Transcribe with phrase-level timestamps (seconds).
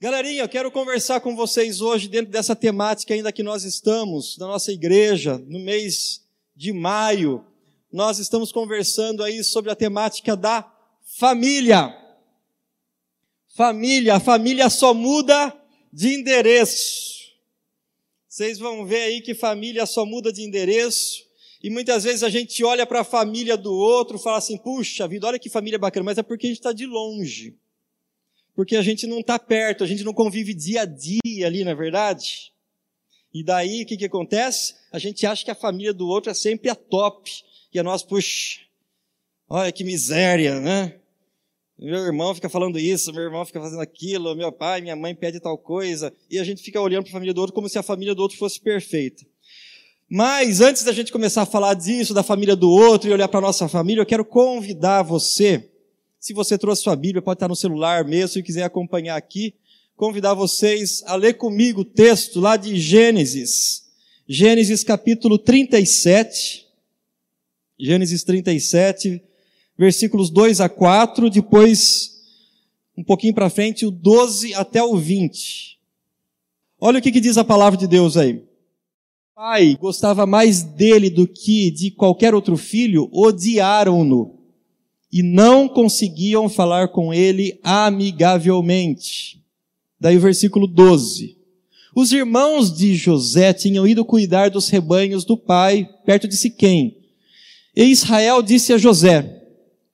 [0.00, 4.46] Galerinha, eu quero conversar com vocês hoje dentro dessa temática ainda que nós estamos, na
[4.48, 6.22] nossa igreja, no mês
[6.54, 7.46] de maio.
[7.92, 10.70] Nós estamos conversando aí sobre a temática da
[11.16, 11.96] família.
[13.56, 15.56] Família, a família só muda
[15.92, 17.14] de endereço.
[18.28, 21.22] Vocês vão ver aí que família só muda de endereço.
[21.62, 25.28] E muitas vezes a gente olha para a família do outro fala assim: puxa vida,
[25.28, 27.56] olha que família bacana, mas é porque a gente está de longe.
[28.54, 31.72] Porque a gente não está perto, a gente não convive dia a dia ali, na
[31.72, 32.52] é verdade?
[33.32, 34.76] E daí o que, que acontece?
[34.92, 37.30] A gente acha que a família do outro é sempre a top.
[37.72, 38.60] E a nós, puxa,
[39.48, 40.94] olha que miséria, né?
[41.76, 45.40] Meu irmão fica falando isso, meu irmão fica fazendo aquilo, meu pai, minha mãe pede
[45.40, 47.82] tal coisa, e a gente fica olhando para a família do outro como se a
[47.82, 49.26] família do outro fosse perfeita.
[50.08, 53.38] Mas antes da gente começar a falar disso, da família do outro e olhar para
[53.38, 55.68] a nossa família, eu quero convidar você,
[56.24, 59.52] se você trouxe sua Bíblia, pode estar no celular mesmo, se quiser acompanhar aqui,
[59.94, 63.84] convidar vocês a ler comigo o texto lá de Gênesis.
[64.26, 66.66] Gênesis capítulo 37.
[67.78, 69.22] Gênesis 37,
[69.76, 72.14] versículos 2 a 4, depois,
[72.96, 75.78] um pouquinho para frente, o 12 até o 20.
[76.80, 78.36] Olha o que, que diz a palavra de Deus aí.
[78.36, 84.43] O pai gostava mais dele do que de qualquer outro filho, odiaram-no
[85.14, 89.40] e não conseguiam falar com ele amigavelmente.
[90.00, 91.38] Daí o versículo 12.
[91.94, 96.98] Os irmãos de José tinham ido cuidar dos rebanhos do pai, perto de Siquém.
[97.76, 99.40] E Israel disse a José,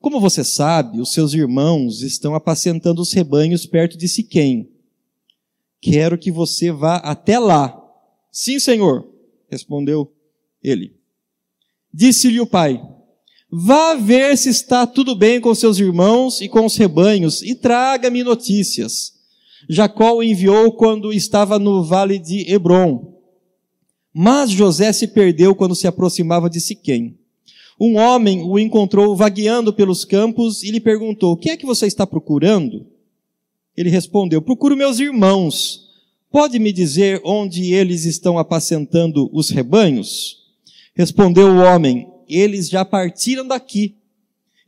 [0.00, 4.70] como você sabe, os seus irmãos estão apacentando os rebanhos perto de Siquém.
[5.82, 7.78] Quero que você vá até lá.
[8.32, 9.06] Sim, senhor,
[9.50, 10.10] respondeu
[10.62, 10.96] ele.
[11.92, 12.82] Disse-lhe o pai:
[13.50, 18.22] Vá ver se está tudo bem com seus irmãos e com os rebanhos e traga-me
[18.22, 19.14] notícias.
[19.68, 23.18] Jacó o enviou quando estava no vale de Hebron.
[24.12, 27.20] Mas José se perdeu quando se aproximava de Siquém
[27.80, 31.86] um homem o encontrou vagueando pelos campos e lhe perguntou: O que é que você
[31.86, 32.86] está procurando?
[33.74, 35.88] Ele respondeu: Procuro meus irmãos.
[36.30, 40.36] Pode me dizer onde eles estão apacentando os rebanhos?
[40.94, 43.96] Respondeu o homem: Eles já partiram daqui.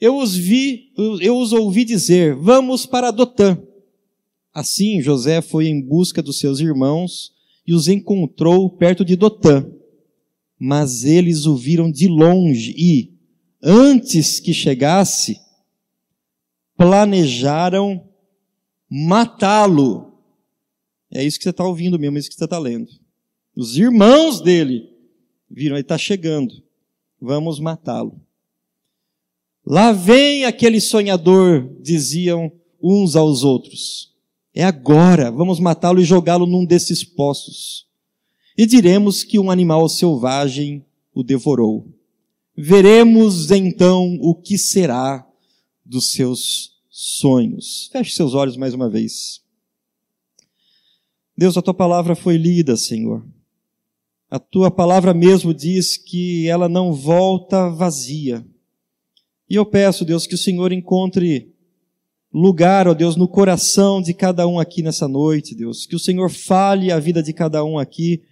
[0.00, 3.56] Eu os vi, eu os ouvi dizer: Vamos para Dotã.
[4.52, 7.32] Assim José foi em busca dos seus irmãos
[7.66, 9.66] e os encontrou perto de Dotã
[10.64, 13.12] mas eles o viram de longe e,
[13.60, 15.36] antes que chegasse,
[16.76, 18.08] planejaram
[18.88, 20.20] matá-lo.
[21.10, 22.88] É isso que você está ouvindo mesmo, é isso que você está lendo.
[23.56, 24.88] Os irmãos dele
[25.50, 26.62] viram, ele está chegando,
[27.22, 28.20] vamos matá-lo.
[29.64, 32.52] Lá vem aquele sonhador, diziam
[32.82, 34.12] uns aos outros.
[34.52, 37.86] É agora, vamos matá-lo e jogá-lo num desses poços
[38.56, 40.84] e diremos que um animal selvagem
[41.14, 41.88] o devorou.
[42.56, 45.26] Veremos então o que será
[45.84, 47.88] dos seus sonhos.
[47.90, 49.42] Feche seus olhos mais uma vez.
[51.36, 53.26] Deus, a tua palavra foi lida, Senhor.
[54.32, 58.42] A tua palavra mesmo diz que ela não volta vazia.
[59.46, 61.52] E eu peço, Deus, que o Senhor encontre
[62.32, 65.84] lugar, ó Deus, no coração de cada um aqui nessa noite, Deus.
[65.84, 68.22] Que o Senhor fale a vida de cada um aqui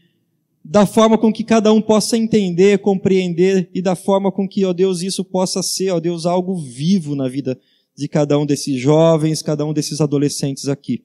[0.65, 4.73] da forma com que cada um possa entender, compreender e da forma com que, ó
[4.73, 7.61] Deus, isso possa ser, ó Deus, algo vivo na vida
[7.95, 11.05] de cada um desses jovens, cada um desses adolescentes aqui.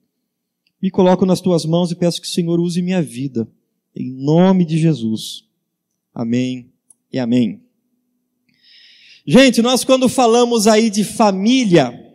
[0.81, 3.45] Me coloco nas tuas mãos e peço que o Senhor use minha vida,
[3.95, 5.45] em nome de Jesus.
[6.13, 6.72] Amém
[7.11, 7.61] e amém.
[9.25, 12.13] Gente, nós quando falamos aí de família,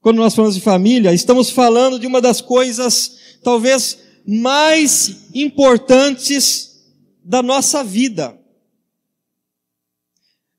[0.00, 6.92] quando nós falamos de família, estamos falando de uma das coisas, talvez, mais importantes
[7.24, 8.38] da nossa vida.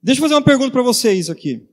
[0.01, 1.67] Deixa eu fazer uma pergunta para vocês aqui.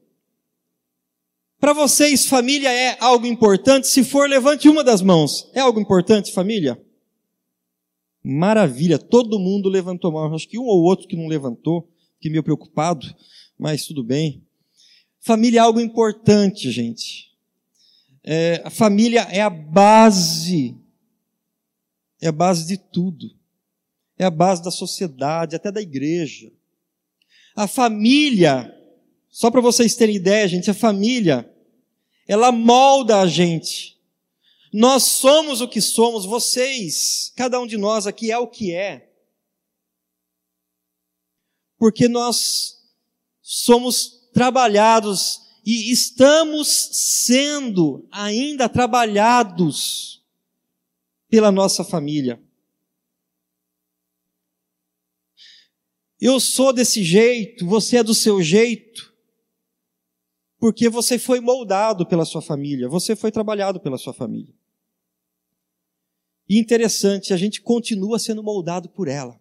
[1.58, 3.86] Para vocês, família é algo importante?
[3.88, 5.50] Se for, levante uma das mãos.
[5.54, 6.80] É algo importante, família?
[8.22, 10.34] Maravilha, todo mundo levantou a mão.
[10.34, 11.88] Acho que um ou outro que não levantou,
[12.20, 13.06] que meio preocupado,
[13.58, 14.42] mas tudo bem.
[15.20, 17.30] Família é algo importante, gente.
[18.24, 20.76] É, a família é a base
[22.22, 23.34] é a base de tudo.
[24.16, 26.52] É a base da sociedade, até da igreja.
[27.56, 28.72] A família,
[29.28, 31.52] só para vocês terem ideia, gente, a família,
[32.28, 33.91] ela molda a gente.
[34.72, 39.12] Nós somos o que somos, vocês, cada um de nós aqui é o que é.
[41.76, 42.80] Porque nós
[43.42, 50.24] somos trabalhados e estamos sendo ainda trabalhados
[51.28, 52.42] pela nossa família.
[56.18, 59.12] Eu sou desse jeito, você é do seu jeito,
[60.58, 64.61] porque você foi moldado pela sua família, você foi trabalhado pela sua família.
[66.48, 69.40] E interessante, a gente continua sendo moldado por ela.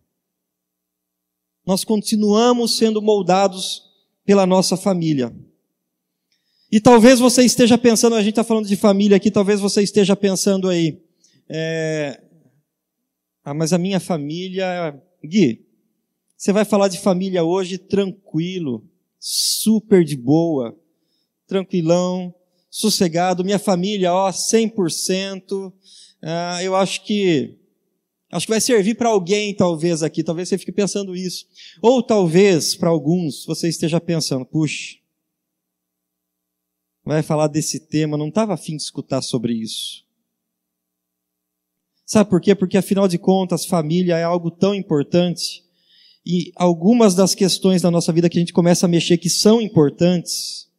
[1.66, 3.84] Nós continuamos sendo moldados
[4.26, 5.36] pela nossa família.
[6.72, 10.16] E talvez você esteja pensando, a gente está falando de família aqui, talvez você esteja
[10.16, 11.02] pensando aí,
[11.50, 12.22] é,
[13.44, 15.66] ah, mas a minha família, Gui,
[16.38, 18.88] você vai falar de família hoje tranquilo,
[19.20, 20.76] super de boa,
[21.46, 22.34] tranquilão,
[22.70, 23.44] sossegado.
[23.44, 25.74] Minha família, ó, 100%.
[26.22, 27.58] Ah, eu acho que
[28.32, 30.24] acho que vai servir para alguém talvez aqui.
[30.24, 31.46] Talvez você fique pensando isso.
[31.82, 34.98] Ou talvez para alguns você esteja pensando, puxa,
[37.04, 40.06] vai falar desse tema, não estava afim de escutar sobre isso.
[42.06, 42.54] Sabe por quê?
[42.54, 45.64] Porque afinal de contas, família é algo tão importante
[46.26, 49.62] e algumas das questões da nossa vida que a gente começa a mexer que são
[49.62, 50.70] importantes,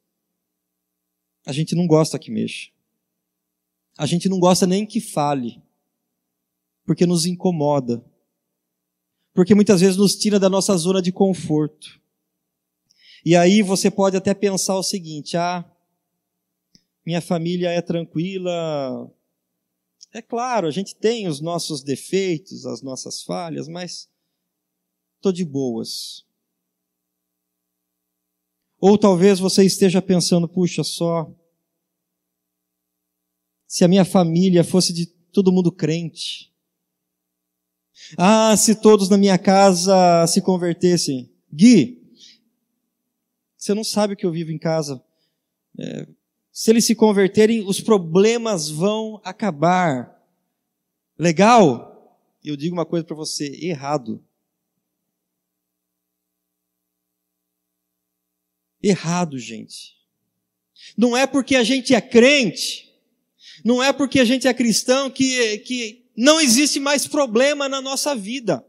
[1.45, 2.69] a gente não gosta que mexa.
[3.97, 5.63] A gente não gosta nem que fale,
[6.85, 8.05] porque nos incomoda.
[9.35, 12.01] Porque muitas vezes nos tira da nossa zona de conforto.
[13.25, 15.65] E aí você pode até pensar o seguinte: ah,
[17.05, 19.11] minha família é tranquila.
[20.13, 24.11] É claro, a gente tem os nossos defeitos, as nossas falhas, mas
[25.17, 26.27] estou de boas.
[28.79, 31.33] Ou talvez você esteja pensando, puxa só,
[33.73, 36.53] se a minha família fosse de todo mundo crente.
[38.19, 41.33] Ah, se todos na minha casa se convertessem.
[41.51, 42.13] Gui,
[43.57, 45.03] você não sabe o que eu vivo em casa.
[45.81, 46.07] É,
[46.53, 50.23] se eles se converterem, os problemas vão acabar.
[51.19, 52.21] Legal?
[52.45, 54.23] Eu digo uma coisa para você: errado.
[58.83, 59.97] errado, gente.
[60.95, 62.92] Não é porque a gente é crente,
[63.65, 68.15] não é porque a gente é cristão que, que não existe mais problema na nossa
[68.15, 68.65] vida.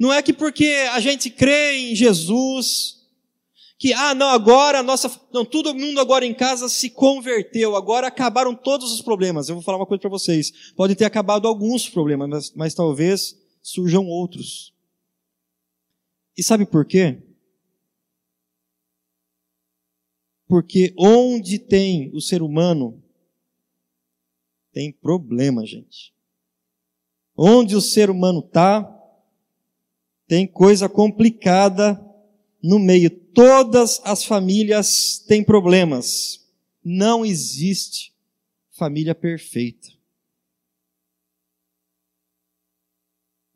[0.00, 2.96] Não é que porque a gente crê em Jesus,
[3.78, 8.06] que, ah, não, agora a nossa, não, todo mundo agora em casa se converteu, agora
[8.06, 9.48] acabaram todos os problemas.
[9.48, 10.72] Eu vou falar uma coisa para vocês.
[10.74, 14.72] Pode ter acabado alguns problemas, mas, mas talvez surjam outros.
[16.36, 17.22] E sabe por quê?
[20.48, 23.02] Porque onde tem o ser humano,
[24.76, 26.12] tem problema, gente.
[27.34, 28.86] Onde o ser humano está,
[30.28, 31.98] tem coisa complicada
[32.62, 33.08] no meio.
[33.08, 36.46] Todas as famílias têm problemas.
[36.84, 38.14] Não existe
[38.70, 39.88] família perfeita.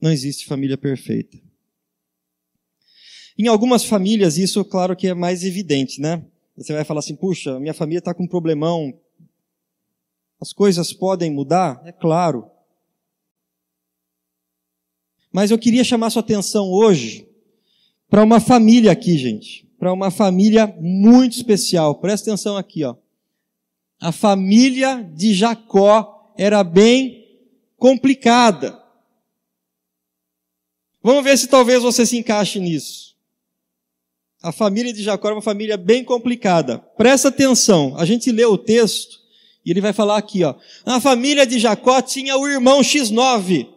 [0.00, 1.38] Não existe família perfeita.
[3.38, 6.24] Em algumas famílias, isso, claro que é mais evidente, né?
[6.56, 8.98] Você vai falar assim: puxa, minha família está com um problemão.
[10.40, 11.82] As coisas podem mudar?
[11.84, 12.50] É claro.
[15.30, 17.28] Mas eu queria chamar sua atenção hoje
[18.08, 19.68] para uma família aqui, gente.
[19.78, 21.96] Para uma família muito especial.
[21.96, 22.96] Presta atenção aqui, ó.
[24.00, 27.20] A família de Jacó era bem
[27.76, 28.82] complicada.
[31.02, 33.14] Vamos ver se talvez você se encaixe nisso.
[34.42, 36.78] A família de Jacó era uma família bem complicada.
[36.78, 39.19] Presta atenção, a gente lê o texto
[39.70, 40.54] ele vai falar aqui, ó.
[40.84, 43.66] A família de Jacó tinha o irmão X9.
[43.66, 43.74] O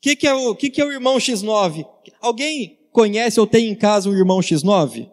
[0.00, 1.86] que, que, é o que, que é o irmão X9?
[2.20, 5.10] Alguém conhece ou tem em casa um irmão X9?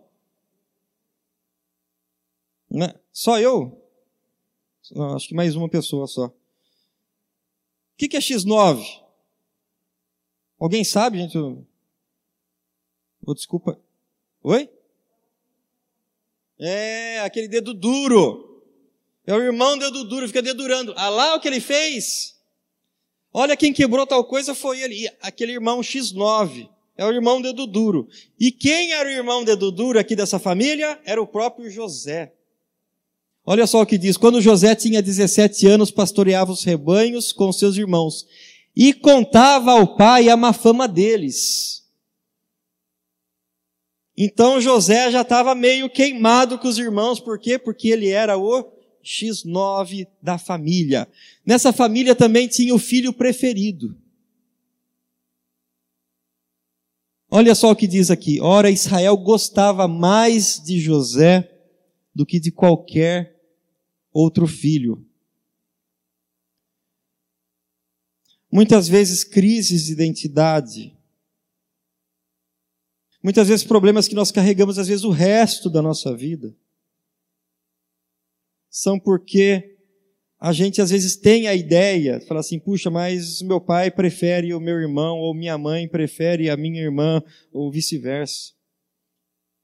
[2.69, 2.93] Né?
[3.11, 3.81] Só eu?
[4.91, 6.27] Não, acho que mais uma pessoa só.
[6.27, 6.33] O
[7.97, 8.83] que, que é X9?
[10.59, 11.37] Alguém sabe, gente?
[13.25, 13.79] Oh, desculpa.
[14.41, 14.69] Oi?
[16.59, 18.52] É, aquele dedo duro.
[19.25, 20.93] É o irmão dedo duro, fica dedurando.
[20.97, 22.35] Ah lá o que ele fez?
[23.33, 26.69] Olha quem quebrou tal coisa foi ele, aquele irmão X9.
[26.95, 28.07] É o irmão dedo duro.
[28.39, 30.99] E quem era o irmão dedo duro aqui dessa família?
[31.03, 32.33] Era o próprio José.
[33.45, 37.75] Olha só o que diz: quando José tinha 17 anos, pastoreava os rebanhos com seus
[37.75, 38.27] irmãos
[38.75, 41.83] e contava ao pai a má fama deles.
[44.15, 47.57] Então José já estava meio queimado com os irmãos, por quê?
[47.57, 48.72] Porque ele era o
[49.03, 51.07] X9 da família.
[51.45, 53.97] Nessa família também tinha o filho preferido.
[57.29, 58.39] Olha só o que diz aqui.
[58.39, 61.49] Ora, Israel gostava mais de José
[62.13, 63.41] do que de qualquer
[64.11, 65.03] outro filho.
[68.51, 70.95] Muitas vezes crises de identidade.
[73.23, 76.55] Muitas vezes problemas que nós carregamos, às vezes, o resto da nossa vida.
[78.75, 79.77] São porque
[80.39, 84.59] a gente às vezes tem a ideia, fala assim, puxa, mas meu pai prefere o
[84.59, 88.51] meu irmão, ou minha mãe prefere a minha irmã, ou vice-versa.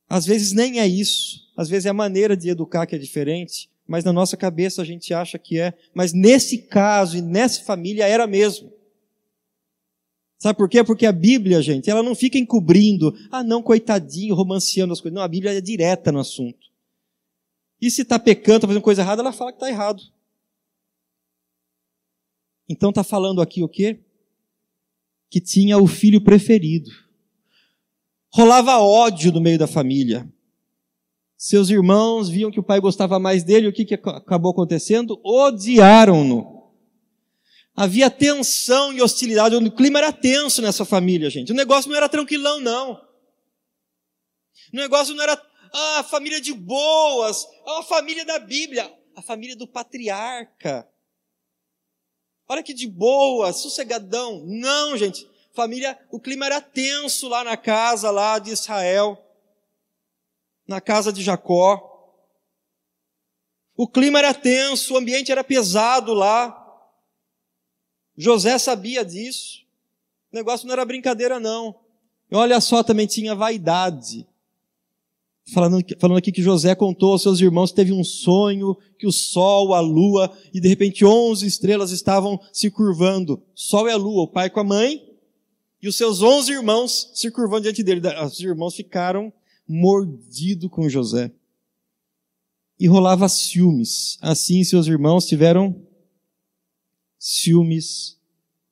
[0.07, 1.39] Às vezes nem é isso.
[1.57, 4.85] Às vezes é a maneira de educar que é diferente, mas na nossa cabeça a
[4.85, 5.73] gente acha que é.
[5.91, 8.71] Mas nesse caso e nessa família era mesmo.
[10.37, 10.83] Sabe por quê?
[10.83, 15.15] Porque a Bíblia, gente, ela não fica encobrindo, ah, não, coitadinho, romanceando as coisas.
[15.15, 16.68] Não, a Bíblia é direta no assunto.
[17.81, 20.03] E se está pecando, está fazendo coisa errada, ela fala que está errado.
[22.67, 23.99] Então está falando aqui o quê?
[25.29, 26.91] Que tinha o filho preferido.
[28.31, 30.31] Rolava ódio no meio da família.
[31.35, 35.19] Seus irmãos viam que o pai gostava mais dele, o que, que acabou acontecendo?
[35.23, 36.59] Odiaram-no.
[37.73, 41.53] Havia tensão e hostilidade, o clima era tenso nessa família, gente.
[41.53, 43.01] O negócio não era tranquilão, não.
[44.73, 45.37] O negócio não era
[45.73, 50.89] ah, a família de boas, a família da Bíblia, a família do patriarca.
[52.47, 54.43] Olha que de boa, sossegadão.
[54.45, 55.29] Não, gente.
[55.53, 59.17] Família, o clima era tenso lá na casa lá de Israel,
[60.67, 61.85] na casa de Jacó.
[63.75, 66.55] O clima era tenso, o ambiente era pesado lá.
[68.15, 69.65] José sabia disso.
[70.31, 71.79] O negócio não era brincadeira, não.
[72.29, 74.28] E olha só, também tinha vaidade.
[75.53, 79.11] Falando, falando aqui que José contou aos seus irmãos que teve um sonho, que o
[79.11, 83.41] sol, a lua, e de repente onze estrelas estavam se curvando.
[83.55, 85.09] Sol e a lua, o pai com a mãe,
[85.81, 88.01] e os seus onze irmãos se curvando diante dele.
[88.23, 89.31] Os irmãos ficaram
[89.67, 91.31] mordidos com José.
[92.79, 94.17] E rolava ciúmes.
[94.21, 95.81] Assim seus irmãos tiveram
[97.17, 98.17] ciúmes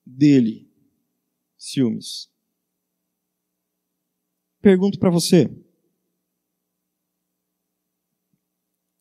[0.06, 0.70] dele.
[1.58, 2.30] Ciúmes.
[4.62, 5.50] Pergunto para você.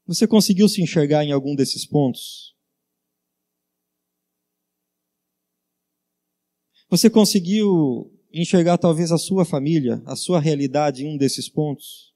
[0.07, 2.55] Você conseguiu se enxergar em algum desses pontos?
[6.89, 12.15] Você conseguiu enxergar talvez a sua família, a sua realidade em um desses pontos?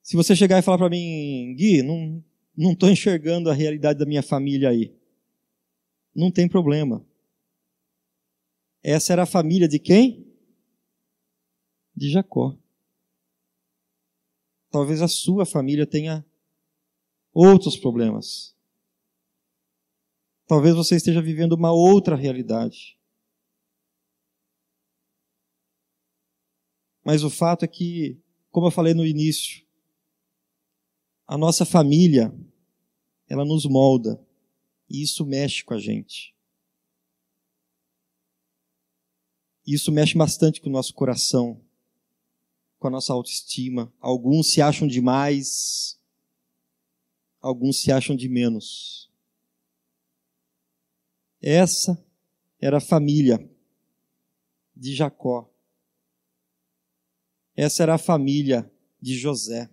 [0.00, 2.24] Se você chegar e falar para mim, Gui, não,
[2.56, 4.94] não estou enxergando a realidade da minha família aí.
[6.14, 7.04] Não tem problema.
[8.82, 10.26] Essa era a família de quem?
[11.96, 12.56] De Jacó.
[14.70, 16.24] Talvez a sua família tenha
[17.32, 18.54] outros problemas.
[20.46, 22.98] Talvez você esteja vivendo uma outra realidade.
[27.04, 29.66] Mas o fato é que, como eu falei no início,
[31.26, 32.34] a nossa família
[33.28, 34.20] ela nos molda.
[34.88, 36.34] E isso mexe com a gente.
[39.64, 41.60] Isso mexe bastante com o nosso coração,
[42.80, 43.92] com a nossa autoestima.
[44.00, 46.00] Alguns se acham demais,
[47.40, 49.08] alguns se acham de menos.
[51.40, 52.02] Essa
[52.58, 53.48] era a família
[54.74, 55.48] de Jacó.
[57.54, 58.70] Essa era a família
[59.00, 59.70] de José.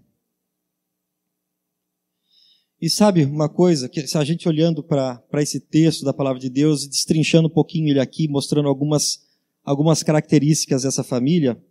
[2.79, 6.49] E sabe uma coisa, que se a gente olhando para esse texto da palavra de
[6.49, 9.25] Deus e destrinchando um pouquinho ele aqui, mostrando algumas,
[9.63, 11.61] algumas características dessa família,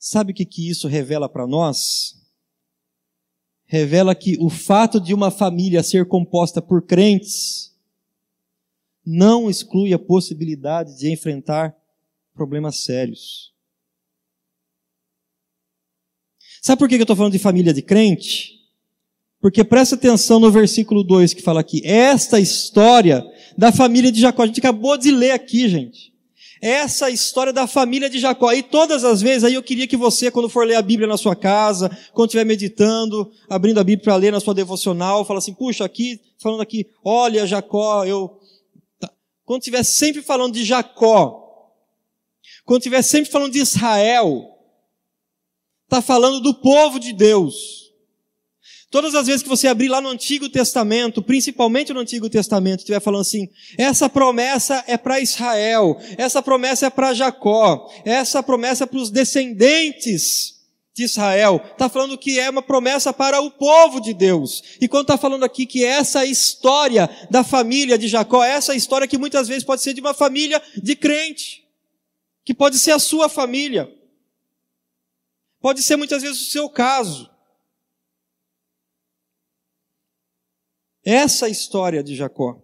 [0.00, 2.18] sabe o que, que isso revela para nós?
[3.66, 7.76] Revela que o fato de uma família ser composta por crentes
[9.06, 11.76] não exclui a possibilidade de enfrentar
[12.34, 13.52] problemas sérios.
[16.62, 18.58] Sabe por que eu estou falando de família de crente?
[19.40, 21.80] Porque presta atenção no versículo 2 que fala aqui.
[21.84, 23.24] Esta história
[23.56, 24.42] da família de Jacó.
[24.42, 26.12] A gente acabou de ler aqui, gente.
[26.60, 28.52] Essa história da família de Jacó.
[28.52, 31.16] E todas as vezes aí eu queria que você, quando for ler a Bíblia na
[31.16, 35.54] sua casa, quando estiver meditando, abrindo a Bíblia para ler na sua devocional, fala assim,
[35.54, 38.38] puxa, aqui, falando aqui, olha Jacó, eu.
[38.98, 39.10] Tá.
[39.44, 41.40] Quando estiver sempre falando de Jacó,
[42.64, 44.56] quando estiver sempre falando de Israel,
[45.84, 47.89] está falando do povo de Deus.
[48.90, 53.00] Todas as vezes que você abrir lá no Antigo Testamento, principalmente no Antigo Testamento, estiver
[53.00, 58.86] falando assim, essa promessa é para Israel, essa promessa é para Jacó, essa promessa é
[58.88, 60.58] para os descendentes
[60.92, 64.60] de Israel, está falando que é uma promessa para o povo de Deus.
[64.80, 69.16] E quando está falando aqui que essa história da família de Jacó, essa história que
[69.16, 71.64] muitas vezes pode ser de uma família de crente,
[72.44, 73.88] que pode ser a sua família,
[75.60, 77.30] pode ser muitas vezes o seu caso.
[81.04, 82.62] Essa é a história de Jacó.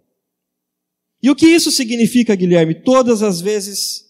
[1.22, 2.74] E o que isso significa, Guilherme?
[2.74, 4.06] Todas as vezes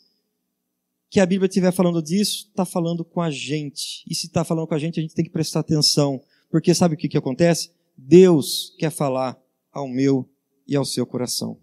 [1.09, 4.04] que a Bíblia estiver falando disso, está falando com a gente.
[4.11, 6.23] E se está falando com a gente, a gente tem que prestar atenção.
[6.50, 7.71] Porque sabe o que, que acontece?
[7.97, 9.40] Deus quer falar
[9.73, 10.28] ao meu
[10.66, 11.61] e ao seu coração.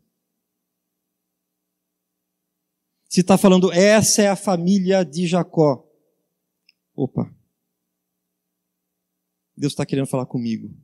[3.08, 5.88] Se está falando, essa é a família de Jacó.
[6.96, 7.32] Opa.
[9.56, 10.76] Deus está querendo falar comigo.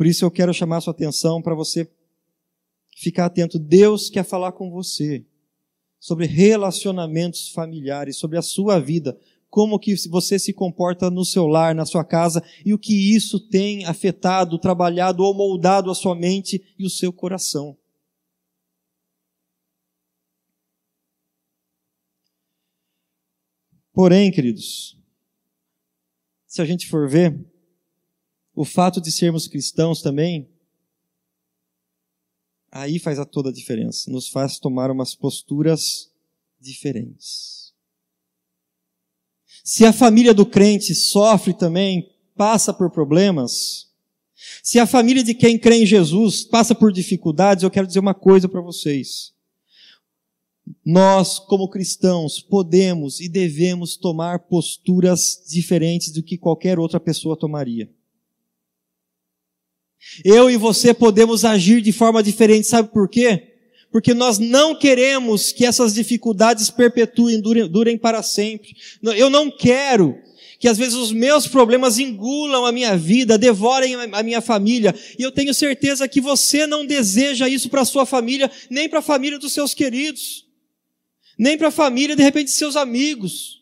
[0.00, 1.86] Por isso eu quero chamar sua atenção para você
[2.96, 3.58] ficar atento.
[3.58, 5.26] Deus quer falar com você
[5.98, 11.74] sobre relacionamentos familiares, sobre a sua vida, como que você se comporta no seu lar,
[11.74, 16.64] na sua casa e o que isso tem afetado, trabalhado ou moldado a sua mente
[16.78, 17.76] e o seu coração.
[23.92, 24.98] Porém, queridos,
[26.46, 27.49] se a gente for ver,
[28.60, 30.46] o fato de sermos cristãos também
[32.70, 34.10] aí faz a toda a diferença.
[34.10, 36.12] Nos faz tomar umas posturas
[36.60, 37.72] diferentes.
[39.64, 43.88] Se a família do crente sofre também, passa por problemas,
[44.62, 48.14] se a família de quem crê em Jesus passa por dificuldades, eu quero dizer uma
[48.14, 49.32] coisa para vocês.
[50.84, 57.90] Nós, como cristãos, podemos e devemos tomar posturas diferentes do que qualquer outra pessoa tomaria.
[60.24, 63.48] Eu e você podemos agir de forma diferente, sabe por quê?
[63.90, 68.76] Porque nós não queremos que essas dificuldades perpetuem, durem, durem para sempre.
[69.02, 70.16] Eu não quero
[70.60, 74.94] que às vezes os meus problemas engulam a minha vida, devorem a minha família.
[75.18, 78.98] E eu tenho certeza que você não deseja isso para a sua família, nem para
[78.98, 80.46] a família dos seus queridos,
[81.38, 83.59] nem para a família, de repente, de seus amigos.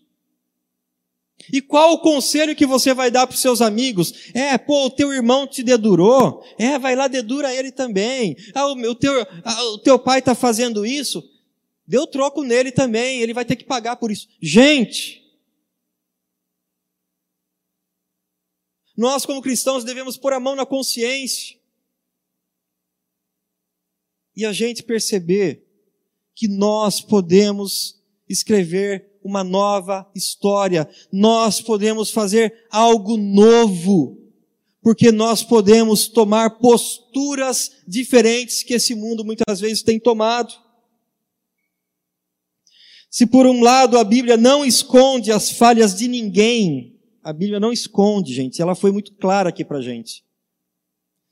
[1.53, 4.31] E qual o conselho que você vai dar para os seus amigos?
[4.35, 6.45] É, pô, o teu irmão te dedurou.
[6.59, 8.37] É, vai lá, dedura ele também.
[8.55, 9.13] Ah, o, meu, teu,
[9.45, 11.23] ah, o teu pai está fazendo isso.
[11.87, 14.29] Deu troco nele também, ele vai ter que pagar por isso.
[14.43, 15.23] Gente,
[18.95, 21.57] nós como cristãos devemos pôr a mão na consciência
[24.37, 25.67] e a gente perceber
[26.35, 30.89] que nós podemos escrever uma nova história.
[31.13, 34.19] Nós podemos fazer algo novo,
[34.83, 40.55] porque nós podemos tomar posturas diferentes que esse mundo muitas vezes tem tomado.
[43.11, 47.73] Se por um lado a Bíblia não esconde as falhas de ninguém, a Bíblia não
[47.73, 50.25] esconde, gente, ela foi muito clara aqui pra gente.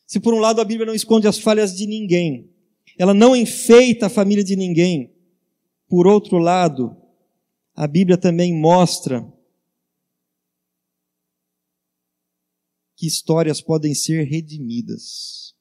[0.07, 2.51] Se por um lado a Bíblia não esconde as falhas de ninguém,
[2.99, 5.13] ela não enfeita a família de ninguém,
[5.89, 6.97] por outro lado,
[7.77, 9.31] a Bíblia também mostra
[12.97, 15.55] que histórias podem ser redimidas.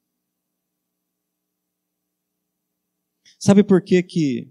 [3.37, 4.49] Sabe por que que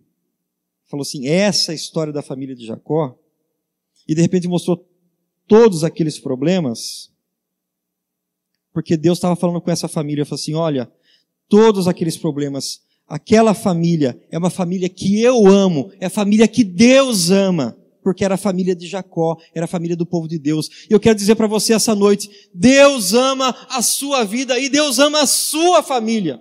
[0.85, 3.19] falou assim, essa é história da família de Jacó?
[4.07, 4.87] E de repente mostrou
[5.49, 7.11] todos aqueles problemas?
[8.75, 10.93] Porque Deus estava falando com essa família, falou assim, olha,
[11.49, 16.65] todos aqueles problemas aquela família é uma família que eu amo, é a família que
[16.65, 20.69] Deus ama, porque era a família de Jacó, era a família do povo de Deus.
[20.91, 24.99] E eu quero dizer para você essa noite, Deus ama a sua vida e Deus
[24.99, 26.41] ama a sua família.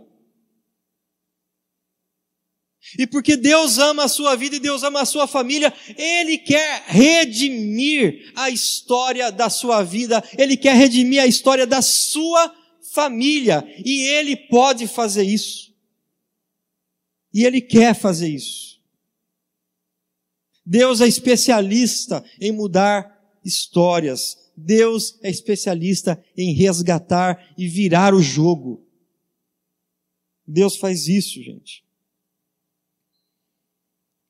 [2.99, 6.83] E porque Deus ama a sua vida e Deus ama a sua família, Ele quer
[6.85, 12.53] redimir a história da sua vida, Ele quer redimir a história da sua
[12.93, 15.72] família, e Ele pode fazer isso.
[17.33, 18.81] E Ele quer fazer isso.
[20.65, 24.51] Deus é especialista em mudar histórias.
[24.55, 28.85] Deus é especialista em resgatar e virar o jogo.
[30.45, 31.83] Deus faz isso, gente.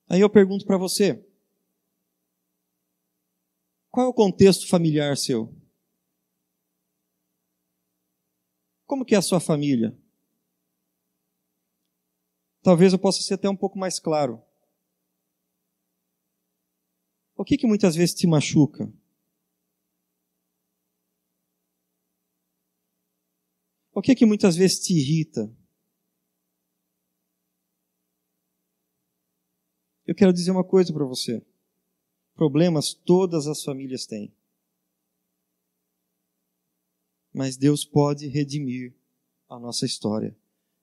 [0.07, 1.23] Aí eu pergunto para você:
[3.91, 5.53] qual é o contexto familiar seu?
[8.85, 9.97] Como que é a sua família?
[12.63, 14.41] Talvez eu possa ser até um pouco mais claro.
[17.35, 18.91] O que que muitas vezes te machuca?
[23.93, 25.53] O que que muitas vezes te irrita?
[30.07, 31.45] Eu quero dizer uma coisa para você.
[32.33, 34.33] Problemas todas as famílias têm.
[37.33, 38.95] Mas Deus pode redimir
[39.49, 40.35] a nossa história.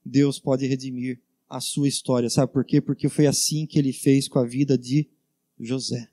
[0.05, 2.31] Deus pode redimir a sua história.
[2.31, 2.81] Sabe por quê?
[2.81, 5.11] Porque foi assim que ele fez com a vida de
[5.59, 6.09] José.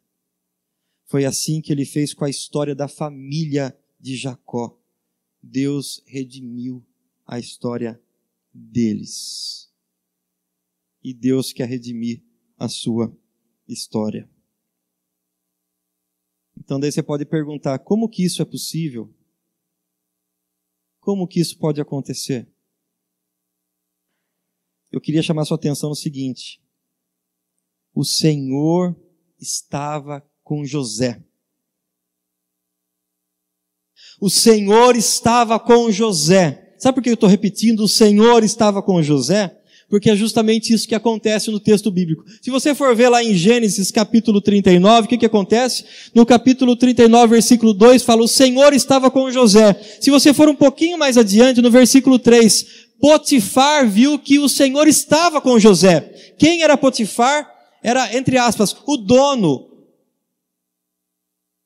[1.05, 4.77] Foi assim que ele fez com a história da família de Jacó.
[5.41, 6.83] Deus redimiu
[7.25, 8.01] a história
[8.51, 9.71] deles.
[11.03, 12.23] E Deus quer redimir
[12.57, 13.15] a sua
[13.67, 14.27] história.
[16.57, 19.13] Então daí você pode perguntar, como que isso é possível?
[20.99, 22.51] Como que isso pode acontecer?
[24.91, 26.61] Eu queria chamar sua atenção no seguinte:
[27.93, 28.95] o Senhor
[29.39, 31.21] estava com José.
[34.19, 36.75] O Senhor estava com José.
[36.79, 37.81] Sabe por que eu estou repetindo?
[37.81, 39.55] O Senhor estava com José?
[39.89, 42.23] Porque é justamente isso que acontece no texto bíblico.
[42.41, 45.85] Se você for ver lá em Gênesis capítulo 39, o que, que acontece?
[46.13, 49.73] No capítulo 39, versículo 2, fala: O Senhor estava com José.
[50.01, 54.87] Se você for um pouquinho mais adiante, no versículo 3, Potifar viu que o Senhor
[54.87, 56.35] estava com José.
[56.37, 57.53] Quem era Potifar?
[57.83, 59.67] Era, entre aspas, o dono,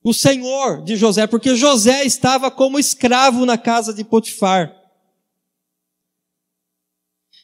[0.03, 4.75] o senhor de José, porque José estava como escravo na casa de Potifar.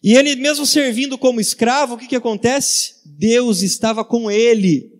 [0.04, 3.02] E ele, mesmo servindo como escravo, o que, que acontece?
[3.06, 4.91] Deus estava com ele.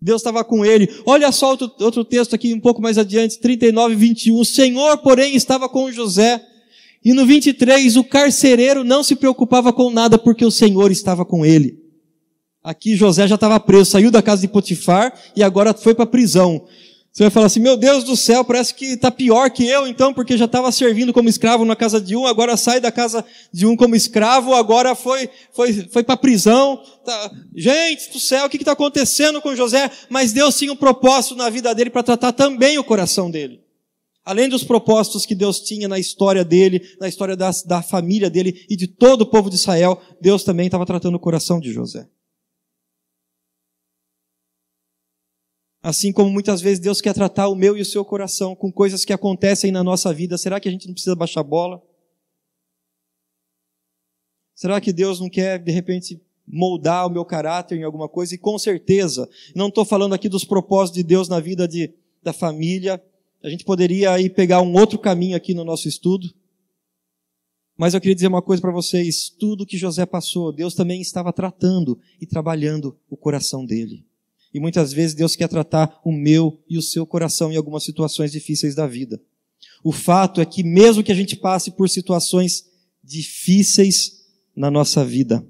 [0.00, 0.88] Deus estava com ele.
[1.04, 4.38] Olha só outro, outro texto aqui, um pouco mais adiante, 39, 21.
[4.38, 6.44] O Senhor, porém, estava com José.
[7.04, 11.44] E no 23, o carcereiro não se preocupava com nada, porque o Senhor estava com
[11.46, 11.78] ele.
[12.62, 16.08] Aqui José já estava preso, saiu da casa de Potifar e agora foi para a
[16.08, 16.66] prisão.
[17.10, 20.12] Você vai falar assim, meu Deus do céu, parece que está pior que eu então,
[20.12, 23.66] porque já estava servindo como escravo na casa de um, agora sai da casa de
[23.66, 26.80] um como escravo, agora foi, foi, foi para a prisão.
[27.04, 27.30] Tá.
[27.56, 29.90] Gente do céu, o que está acontecendo com José?
[30.08, 33.60] Mas Deus tinha um propósito na vida dele para tratar também o coração dele.
[34.28, 38.66] Além dos propósitos que Deus tinha na história dele, na história da, da família dele
[38.68, 42.06] e de todo o povo de Israel, Deus também estava tratando o coração de José.
[45.82, 49.02] Assim como muitas vezes Deus quer tratar o meu e o seu coração com coisas
[49.02, 51.82] que acontecem na nossa vida, será que a gente não precisa baixar bola?
[54.54, 58.34] Será que Deus não quer, de repente, moldar o meu caráter em alguma coisa?
[58.34, 62.34] E com certeza, não estou falando aqui dos propósitos de Deus na vida de, da
[62.34, 63.02] família.
[63.42, 66.28] A gente poderia aí pegar um outro caminho aqui no nosso estudo.
[67.76, 71.32] Mas eu queria dizer uma coisa para vocês: tudo que José passou, Deus também estava
[71.32, 74.04] tratando e trabalhando o coração dele.
[74.52, 78.32] E muitas vezes Deus quer tratar o meu e o seu coração em algumas situações
[78.32, 79.20] difíceis da vida.
[79.84, 82.64] O fato é que, mesmo que a gente passe por situações
[83.04, 84.24] difíceis
[84.56, 85.46] na nossa vida,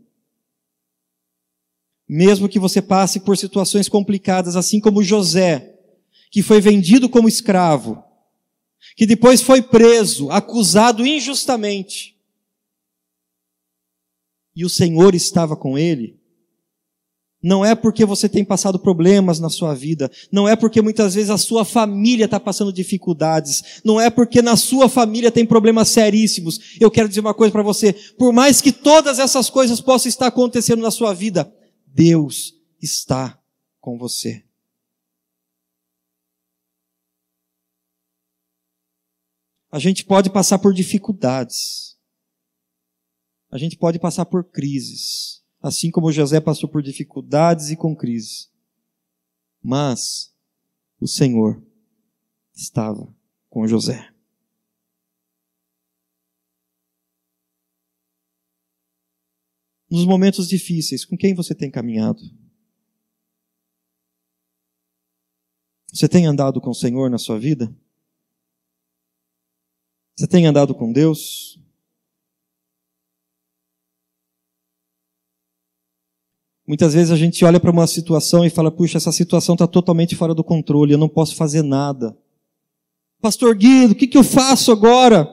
[2.06, 5.77] mesmo que você passe por situações complicadas, assim como José,
[6.30, 8.02] que foi vendido como escravo,
[8.96, 12.16] que depois foi preso, acusado injustamente,
[14.54, 16.18] e o Senhor estava com ele,
[17.40, 20.10] não é porque você tem passado problemas na sua vida.
[20.32, 23.80] Não é porque muitas vezes a sua família está passando dificuldades.
[23.84, 26.76] Não é porque na sua família tem problemas seríssimos.
[26.80, 27.92] Eu quero dizer uma coisa para você.
[28.18, 31.52] Por mais que todas essas coisas possam estar acontecendo na sua vida,
[31.86, 33.38] Deus está
[33.80, 34.47] com você.
[39.70, 41.96] A gente pode passar por dificuldades.
[43.50, 48.50] A gente pode passar por crises assim como José passou por dificuldades e com crises.
[49.62, 50.34] Mas
[51.00, 51.62] o Senhor
[52.54, 53.12] estava
[53.48, 54.12] com José.
[59.90, 62.20] Nos momentos difíceis, com quem você tem caminhado?
[65.90, 67.74] Você tem andado com o Senhor na sua vida?
[70.18, 71.60] Você tem andado com Deus?
[76.66, 80.16] Muitas vezes a gente olha para uma situação e fala, puxa, essa situação está totalmente
[80.16, 82.18] fora do controle, eu não posso fazer nada.
[83.20, 85.30] Pastor Guido, o que, que eu faço agora?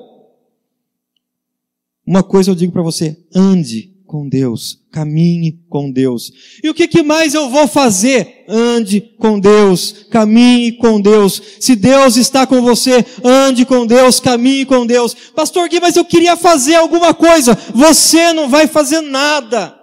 [2.05, 6.31] Uma coisa eu digo para você, ande com Deus, caminhe com Deus.
[6.63, 8.45] E o que, que mais eu vou fazer?
[8.47, 11.41] Ande com Deus, caminhe com Deus.
[11.59, 15.13] Se Deus está com você, ande com Deus, caminhe com Deus.
[15.35, 17.55] Pastor Gui, mas eu queria fazer alguma coisa.
[17.73, 19.77] Você não vai fazer nada.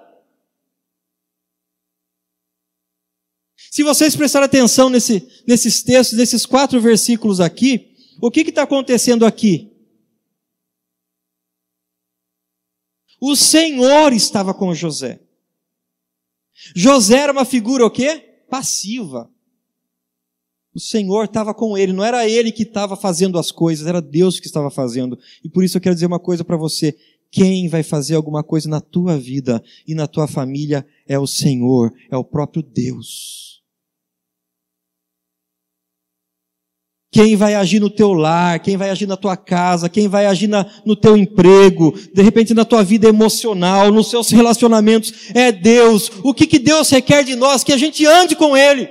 [3.70, 9.26] Se vocês prestarem atenção nesse, nesses textos, nesses quatro versículos aqui, o que está acontecendo
[9.26, 9.71] aqui?
[13.24, 15.20] O Senhor estava com José.
[16.74, 18.18] José era uma figura o quê?
[18.50, 19.30] Passiva.
[20.74, 24.40] O Senhor estava com ele, não era ele que estava fazendo as coisas, era Deus
[24.40, 25.16] que estava fazendo.
[25.44, 26.98] E por isso eu quero dizer uma coisa para você:
[27.30, 31.94] quem vai fazer alguma coisa na tua vida e na tua família é o Senhor,
[32.10, 33.51] é o próprio Deus.
[37.12, 40.46] Quem vai agir no teu lar, quem vai agir na tua casa, quem vai agir
[40.46, 46.10] na, no teu emprego, de repente na tua vida emocional, nos seus relacionamentos, é Deus.
[46.24, 47.62] O que, que Deus requer de nós?
[47.62, 48.88] Que a gente ande com Ele.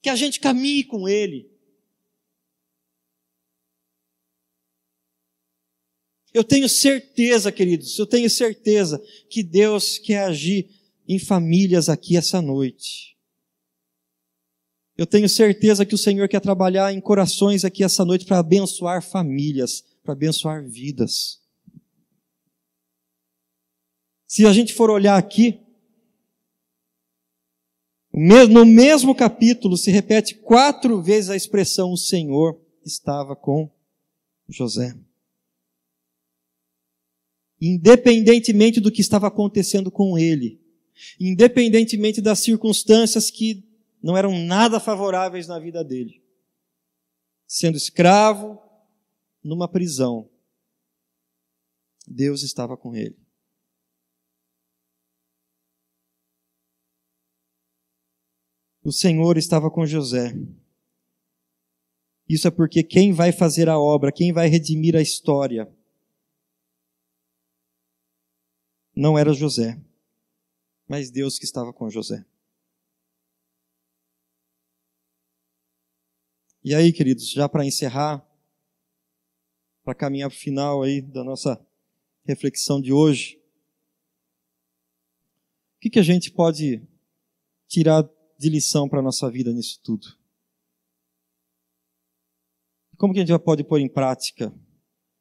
[0.00, 1.50] Que a gente caminhe com Ele.
[6.32, 10.66] Eu tenho certeza, queridos, eu tenho certeza que Deus quer agir
[11.06, 13.17] em famílias aqui essa noite.
[14.98, 19.00] Eu tenho certeza que o Senhor quer trabalhar em corações aqui essa noite para abençoar
[19.00, 21.40] famílias, para abençoar vidas.
[24.26, 25.60] Se a gente for olhar aqui,
[28.12, 33.70] no mesmo capítulo se repete quatro vezes a expressão o Senhor estava com
[34.48, 34.98] José.
[37.60, 40.60] Independentemente do que estava acontecendo com ele,
[41.20, 43.67] independentemente das circunstâncias que
[44.02, 46.22] não eram nada favoráveis na vida dele.
[47.46, 48.60] Sendo escravo
[49.42, 50.30] numa prisão,
[52.06, 53.18] Deus estava com ele.
[58.82, 60.32] O Senhor estava com José.
[62.28, 65.70] Isso é porque quem vai fazer a obra, quem vai redimir a história,
[68.94, 69.80] não era José,
[70.86, 72.24] mas Deus que estava com José.
[76.68, 78.22] E aí, queridos, já para encerrar,
[79.82, 81.58] para caminhar para o final aí da nossa
[82.26, 83.40] reflexão de hoje,
[85.76, 86.86] o que, que a gente pode
[87.66, 88.06] tirar
[88.38, 90.08] de lição para a nossa vida nisso tudo?
[92.98, 94.48] Como que a gente pode pôr em prática?
[94.48, 94.54] O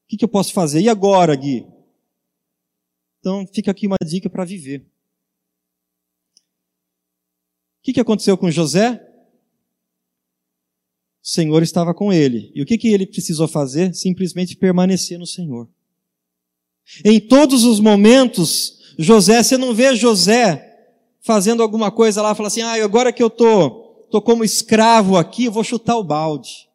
[0.10, 0.82] que, que eu posso fazer?
[0.82, 1.66] E agora, Gui?
[3.22, 4.82] Então, fica aqui uma dica para viver.
[7.80, 9.07] O que, que aconteceu com José?
[11.28, 12.54] O Senhor estava com ele.
[12.56, 13.94] E o que, que ele precisou fazer?
[13.94, 15.68] Simplesmente permanecer no Senhor.
[17.04, 20.63] Em todos os momentos, José, você não vê José
[21.20, 25.44] fazendo alguma coisa lá, fala assim, ah, agora que eu tô, tô como escravo aqui,
[25.44, 26.70] eu vou chutar o balde.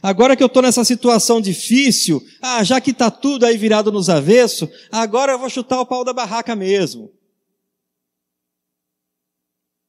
[0.00, 4.08] Agora que eu estou nessa situação difícil, ah, já que está tudo aí virado nos
[4.08, 7.10] avessos, agora eu vou chutar o pau da barraca mesmo.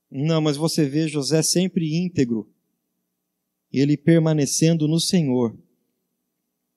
[0.10, 2.50] Não, mas você vê José sempre íntegro,
[3.72, 5.58] ele permanecendo no Senhor.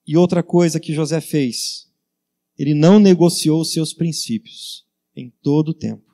[0.05, 1.89] E outra coisa que José fez,
[2.57, 6.13] ele não negociou seus princípios em todo o tempo.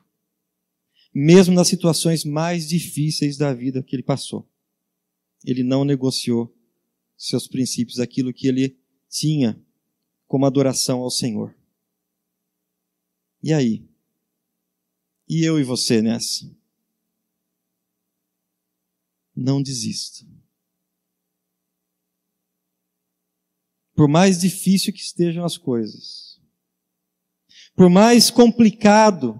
[1.12, 4.48] Mesmo nas situações mais difíceis da vida que ele passou.
[5.44, 6.54] Ele não negociou
[7.16, 9.60] seus princípios, aquilo que ele tinha
[10.26, 11.54] como adoração ao Senhor.
[13.42, 13.84] E aí?
[15.28, 16.50] E eu e você nessa?
[19.34, 20.24] Não desista.
[24.00, 26.40] Por mais difícil que estejam as coisas,
[27.76, 29.38] por mais complicado,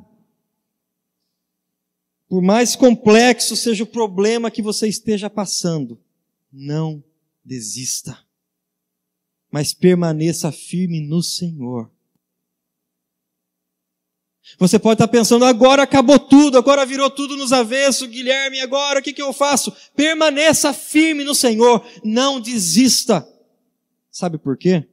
[2.28, 5.98] por mais complexo seja o problema que você esteja passando,
[6.52, 7.02] não
[7.42, 8.18] desista,
[9.50, 11.90] mas permaneça firme no Senhor.
[14.58, 19.02] Você pode estar pensando, agora acabou tudo, agora virou tudo nos avessos, Guilherme, agora o
[19.02, 19.74] que, que eu faço?
[19.96, 23.26] Permaneça firme no Senhor, não desista.
[24.10, 24.88] Sabe por quê?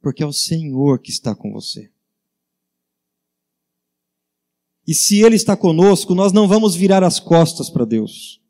[0.00, 1.90] Porque é o Senhor que está com você.
[4.86, 8.40] E se Ele está conosco, nós não vamos virar as costas para Deus.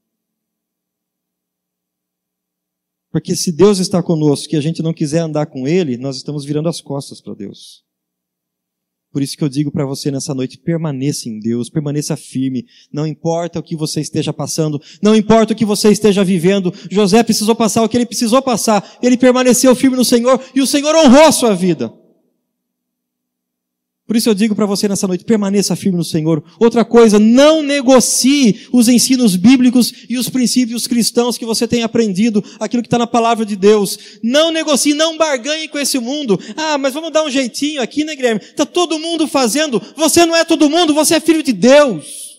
[3.11, 6.45] Porque se Deus está conosco e a gente não quiser andar com Ele, nós estamos
[6.45, 7.85] virando as costas para Deus.
[9.13, 13.07] Por isso que eu digo para você nessa noite, permaneça em Deus, permaneça firme, não
[13.07, 16.73] importa o que você esteja passando, não importa o que você esteja vivendo.
[16.91, 20.67] José precisou passar o que ele precisou passar, ele permaneceu firme no Senhor e o
[20.67, 21.93] Senhor honrou a sua vida.
[24.09, 26.43] Por isso eu digo para você nessa noite, permaneça firme no Senhor.
[26.59, 32.43] Outra coisa, não negocie os ensinos bíblicos e os princípios cristãos que você tem aprendido,
[32.59, 33.99] aquilo que está na palavra de Deus.
[34.23, 36.41] Não negocie, não barganhe com esse mundo.
[36.57, 38.41] Ah, mas vamos dar um jeitinho aqui, né, Guilherme?
[38.41, 39.79] Está todo mundo fazendo.
[39.95, 42.39] Você não é todo mundo, você é filho de Deus.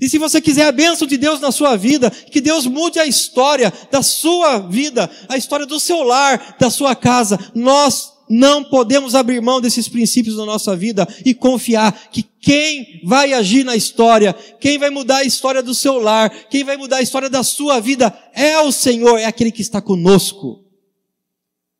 [0.00, 3.06] E se você quiser a bênção de Deus na sua vida, que Deus mude a
[3.06, 9.14] história da sua vida, a história do seu lar, da sua casa, nós não podemos
[9.14, 14.32] abrir mão desses princípios na nossa vida e confiar que quem vai agir na história,
[14.60, 17.80] quem vai mudar a história do seu lar, quem vai mudar a história da sua
[17.80, 20.64] vida é o Senhor, é aquele que está conosco.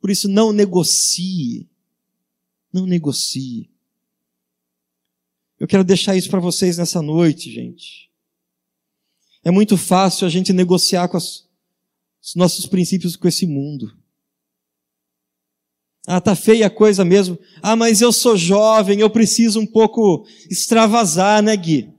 [0.01, 1.69] Por isso, não negocie.
[2.73, 3.71] Não negocie.
[5.59, 8.11] Eu quero deixar isso para vocês nessa noite, gente.
[9.43, 11.47] É muito fácil a gente negociar com as
[12.27, 13.97] os nossos princípios com esse mundo.
[16.07, 17.37] Ah, tá feia a coisa mesmo.
[17.61, 21.93] Ah, mas eu sou jovem, eu preciso um pouco extravasar, né, Gui?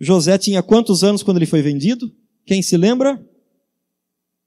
[0.00, 2.10] José tinha quantos anos quando ele foi vendido?
[2.46, 3.24] Quem se lembra?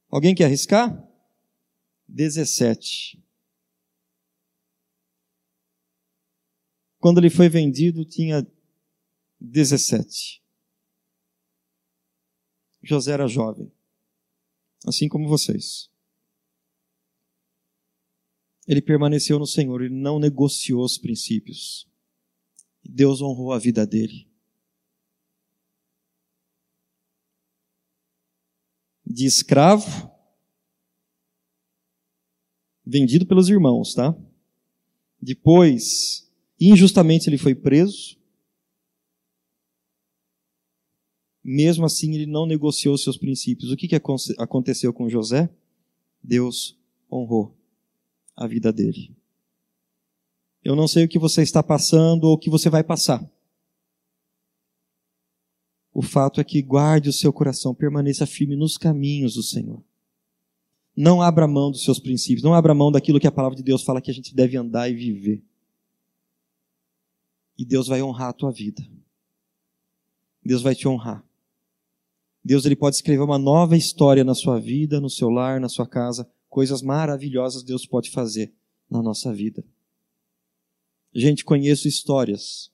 [0.09, 1.01] Alguém quer arriscar?
[2.07, 3.23] 17.
[6.99, 8.45] Quando ele foi vendido, tinha
[9.39, 10.41] 17.
[12.81, 13.71] José era jovem,
[14.87, 15.89] assim como vocês.
[18.67, 21.87] Ele permaneceu no Senhor, ele não negociou os princípios.
[22.83, 24.27] Deus honrou a vida dele.
[29.05, 30.11] De escravo,
[32.83, 34.15] vendido pelos irmãos, tá?
[35.21, 38.17] Depois, injustamente ele foi preso.
[41.43, 43.71] Mesmo assim, ele não negociou seus princípios.
[43.71, 43.95] O que, que
[44.39, 45.49] aconteceu com José?
[46.23, 46.75] Deus
[47.11, 47.55] honrou
[48.35, 49.15] a vida dele.
[50.63, 53.23] Eu não sei o que você está passando ou o que você vai passar.
[55.93, 59.81] O fato é que guarde o seu coração, permaneça firme nos caminhos do Senhor.
[60.95, 63.83] Não abra mão dos seus princípios, não abra mão daquilo que a palavra de Deus
[63.83, 65.43] fala que a gente deve andar e viver.
[67.57, 68.85] E Deus vai honrar a tua vida.
[70.43, 71.23] Deus vai te honrar.
[72.43, 75.87] Deus ele pode escrever uma nova história na sua vida, no seu lar, na sua
[75.87, 78.53] casa, coisas maravilhosas Deus pode fazer
[78.89, 79.61] na nossa vida.
[81.13, 82.71] Gente, conheço histórias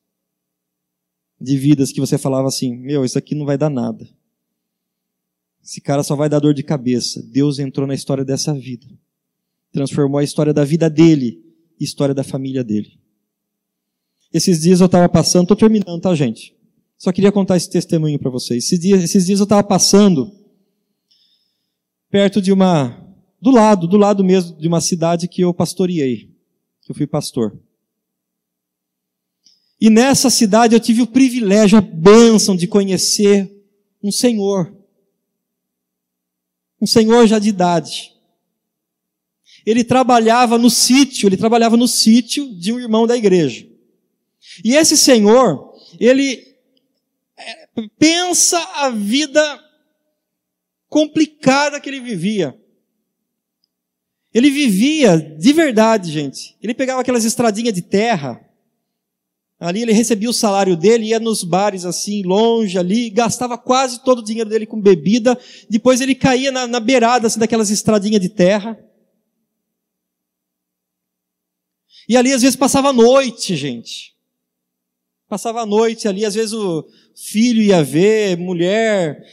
[1.40, 4.08] de vidas que você falava assim: meu, isso aqui não vai dar nada.
[5.64, 7.24] Esse cara só vai dar dor de cabeça.
[7.24, 8.86] Deus entrou na história dessa vida,
[9.72, 11.44] transformou a história da vida dele,
[11.80, 13.00] história da família dele.
[14.32, 16.56] Esses dias eu estava passando, estou terminando, tá, gente?
[17.00, 18.64] Só queria contar esse testemunho para vocês.
[18.64, 20.32] Esses dias, esses dias eu estava passando
[22.12, 23.01] perto de uma
[23.42, 26.30] do lado, do lado mesmo de uma cidade que eu pastoreei,
[26.82, 27.58] que eu fui pastor.
[29.80, 33.52] E nessa cidade eu tive o privilégio, a bênção de conhecer
[34.04, 34.72] um senhor.
[36.80, 38.14] Um senhor já de idade.
[39.66, 43.68] Ele trabalhava no sítio, ele trabalhava no sítio de um irmão da igreja.
[44.64, 46.56] E esse senhor, ele
[47.38, 49.64] é, pensa a vida
[50.88, 52.61] complicada que ele vivia.
[54.34, 56.56] Ele vivia de verdade, gente.
[56.62, 58.40] Ele pegava aquelas estradinhas de terra.
[59.60, 64.20] Ali ele recebia o salário dele, ia nos bares assim, longe ali, gastava quase todo
[64.20, 65.38] o dinheiro dele com bebida.
[65.70, 68.80] Depois ele caía na, na beirada assim, daquelas estradinhas de terra.
[72.10, 74.16] E ali às vezes passava a noite, gente.
[75.30, 79.24] Passava a noite ali, às vezes o filho ia ver, mulher.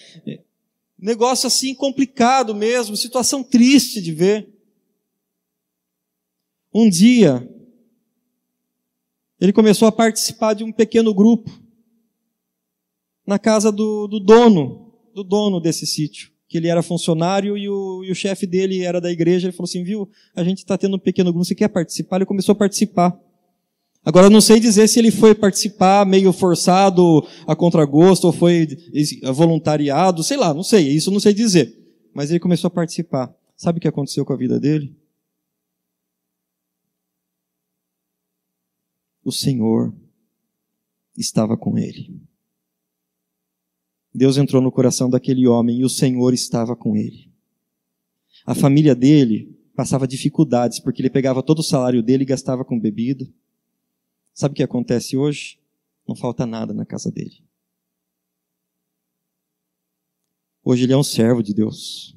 [0.99, 4.58] Negócio assim complicado mesmo, situação triste de ver.
[6.79, 7.45] Um dia,
[9.41, 11.51] ele começou a participar de um pequeno grupo
[13.27, 18.05] na casa do, do dono, do dono desse sítio, que ele era funcionário e o,
[18.05, 19.49] e o chefe dele era da igreja.
[19.49, 22.19] Ele falou assim: viu, a gente está tendo um pequeno grupo, você quer participar?
[22.19, 23.19] Ele começou a participar.
[24.05, 28.69] Agora, não sei dizer se ele foi participar meio forçado a contragosto ou foi
[29.35, 31.77] voluntariado, sei lá, não sei, isso não sei dizer.
[32.15, 33.35] Mas ele começou a participar.
[33.57, 34.97] Sabe o que aconteceu com a vida dele?
[39.29, 39.95] O Senhor
[41.17, 42.21] estava com ele.
[44.15, 47.31] Deus entrou no coração daquele homem e o Senhor estava com ele.
[48.45, 52.81] A família dele passava dificuldades porque ele pegava todo o salário dele e gastava com
[52.81, 53.29] bebida.
[54.33, 55.61] Sabe o que acontece hoje?
[56.07, 57.45] Não falta nada na casa dele.
[60.65, 62.17] Hoje ele é um servo de Deus.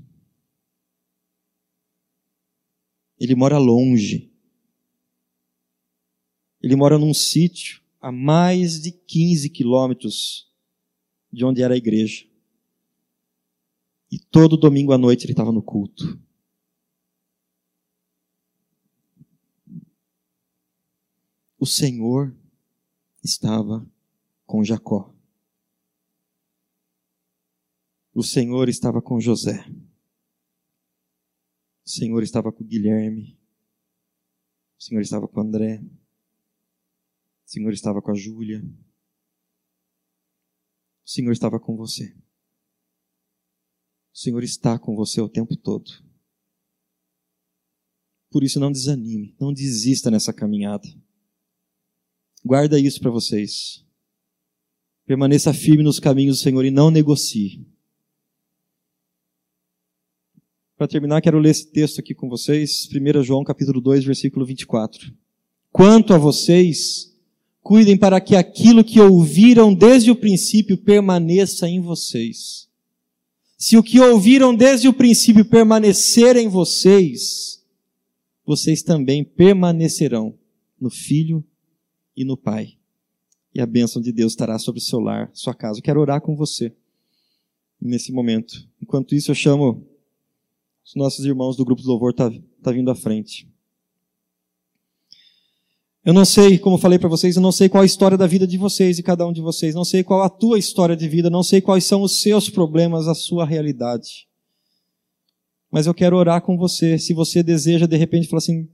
[3.19, 4.30] Ele mora longe.
[6.61, 10.51] Ele mora num sítio a mais de 15 quilômetros
[11.31, 12.25] de onde era a igreja.
[14.11, 16.19] E todo domingo à noite ele estava no culto.
[21.57, 22.35] O Senhor
[23.23, 23.87] estava
[24.45, 25.15] com Jacó.
[28.13, 29.65] O Senhor estava com José.
[31.85, 33.39] O Senhor estava com Guilherme.
[34.77, 35.81] O Senhor estava com André.
[37.51, 38.63] O Senhor estava com a Júlia.
[41.05, 42.15] O Senhor estava com você.
[44.13, 45.91] O Senhor está com você o tempo todo.
[48.29, 50.87] Por isso não desanime, não desista nessa caminhada.
[52.41, 53.85] Guarda isso para vocês.
[55.05, 57.67] Permaneça firme nos caminhos do Senhor e não negocie.
[60.77, 65.13] Para terminar, quero ler esse texto aqui com vocês, 1 João capítulo 2, versículo 24.
[65.69, 67.10] Quanto a vocês,
[67.61, 72.67] cuidem para que aquilo que ouviram desde o princípio permaneça em vocês.
[73.57, 77.63] Se o que ouviram desde o princípio permanecer em vocês,
[78.45, 80.37] vocês também permanecerão
[80.79, 81.43] no Filho
[82.17, 82.77] e no Pai.
[83.53, 85.79] E a bênção de Deus estará sobre o seu lar, sua casa.
[85.79, 86.73] Eu quero orar com você
[87.79, 88.67] nesse momento.
[88.81, 89.85] Enquanto isso, eu chamo
[90.83, 92.31] os nossos irmãos do grupo do louvor, tá,
[92.63, 93.50] tá vindo à frente.
[96.03, 98.47] Eu não sei, como falei para vocês, eu não sei qual a história da vida
[98.47, 99.75] de vocês e cada um de vocês.
[99.75, 103.07] Não sei qual a tua história de vida, não sei quais são os seus problemas,
[103.07, 104.27] a sua realidade.
[105.69, 106.97] Mas eu quero orar com você.
[106.97, 108.67] Se você deseja, de repente, falar assim: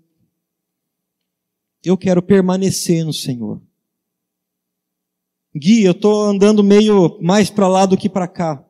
[1.84, 3.62] Eu quero permanecer no Senhor.
[5.54, 8.64] Gui, eu estou andando meio mais para lá do que para cá.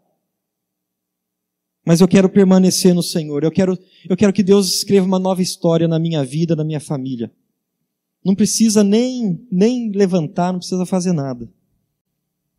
[1.86, 3.44] Mas eu quero permanecer no Senhor.
[3.44, 3.78] Eu quero,
[4.10, 7.32] eu quero que Deus escreva uma nova história na minha vida, na minha família.
[8.24, 11.50] Não precisa nem, nem levantar, não precisa fazer nada.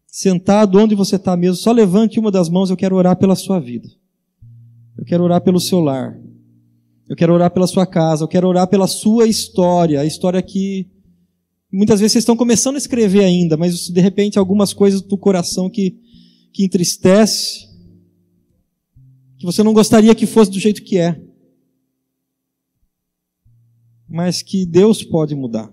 [0.07, 3.61] Sentado onde você está mesmo, só levante uma das mãos, eu quero orar pela sua
[3.61, 3.89] vida.
[4.97, 6.19] Eu quero orar pelo seu lar.
[7.09, 8.25] Eu quero orar pela sua casa.
[8.25, 10.01] Eu quero orar pela sua história.
[10.01, 10.89] A história que
[11.73, 15.71] muitas vezes vocês estão começando a escrever ainda, mas de repente algumas coisas do coração
[15.71, 15.97] que,
[16.53, 17.69] que entristece,
[19.39, 21.21] que você não gostaria que fosse do jeito que é
[24.09, 25.73] mas que Deus pode mudar.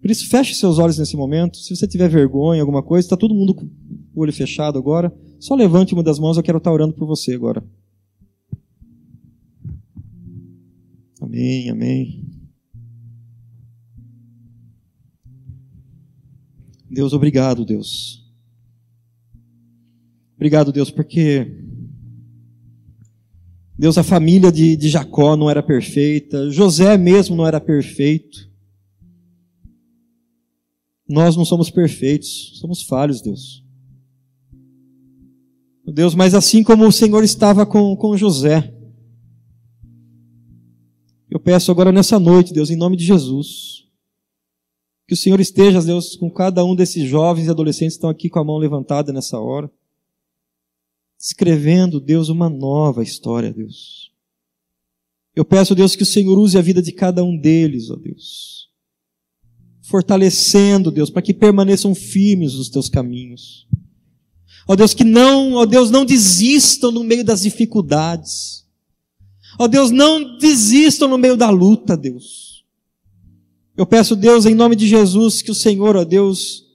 [0.00, 1.56] Por isso, feche seus olhos nesse momento.
[1.56, 3.64] Se você tiver vergonha, alguma coisa, está todo mundo com
[4.14, 5.12] o olho fechado agora.
[5.40, 7.64] Só levante uma das mãos, eu quero estar orando por você agora.
[11.20, 12.24] Amém, amém.
[16.88, 18.24] Deus, obrigado, Deus.
[20.36, 21.64] Obrigado, Deus, porque
[23.78, 28.50] Deus, a família de, de Jacó não era perfeita, José mesmo não era perfeito.
[31.06, 33.62] Nós não somos perfeitos, somos falhos, Deus.
[35.84, 38.74] Deus, mas assim como o Senhor estava com, com José,
[41.30, 43.84] eu peço agora nessa noite, Deus, em nome de Jesus,
[45.06, 48.28] que o Senhor esteja, Deus, com cada um desses jovens e adolescentes que estão aqui
[48.28, 49.70] com a mão levantada nessa hora
[51.26, 54.12] escrevendo, Deus, uma nova história, Deus.
[55.34, 58.68] Eu peço, Deus, que o Senhor use a vida de cada um deles, ó Deus.
[59.82, 63.66] Fortalecendo, Deus, para que permaneçam firmes nos teus caminhos.
[64.68, 68.64] Ó Deus, que não, ó Deus, não desistam no meio das dificuldades.
[69.58, 72.64] Ó Deus, não desistam no meio da luta, Deus.
[73.76, 76.66] Eu peço, Deus, em nome de Jesus, que o Senhor, ó Deus,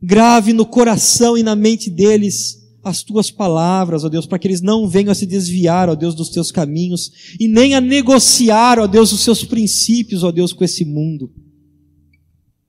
[0.00, 4.60] grave no coração e na mente deles as tuas palavras, ó Deus, para que eles
[4.60, 8.86] não venham a se desviar, ó Deus, dos teus caminhos e nem a negociar, ó
[8.86, 11.30] Deus, os seus princípios, ó Deus, com esse mundo.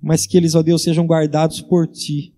[0.01, 2.33] Mas que eles, ó Deus, sejam guardados por ti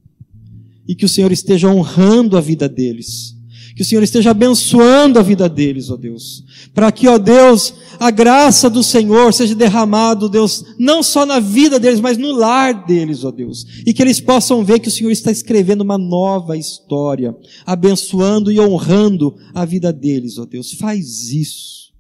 [0.88, 3.35] e que o Senhor esteja honrando a vida deles
[3.76, 6.46] que o Senhor esteja abençoando a vida deles, ó Deus.
[6.74, 11.78] Para que, ó Deus, a graça do Senhor seja derramado, Deus, não só na vida
[11.78, 13.66] deles, mas no lar deles, ó Deus.
[13.86, 18.62] E que eles possam ver que o Senhor está escrevendo uma nova história, abençoando e
[18.62, 20.72] honrando a vida deles, ó Deus.
[20.72, 21.92] Faz isso.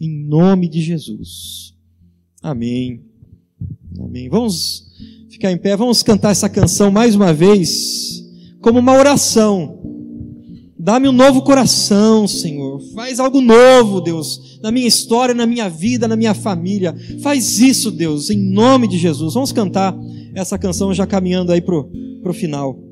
[0.00, 1.74] Em nome de Jesus.
[2.42, 3.04] Amém.
[4.00, 4.30] Amém.
[4.30, 4.86] Vamos
[5.28, 8.24] ficar em pé, vamos cantar essa canção mais uma vez,
[8.62, 9.81] como uma oração
[10.84, 12.80] Dá-me um novo coração, Senhor.
[12.92, 16.92] Faz algo novo, Deus, na minha história, na minha vida, na minha família.
[17.22, 19.34] Faz isso, Deus, em nome de Jesus.
[19.34, 19.96] Vamos cantar
[20.34, 21.88] essa canção já caminhando aí pro,
[22.20, 22.91] pro final.